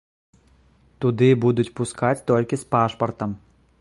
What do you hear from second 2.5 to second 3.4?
з пашпартам.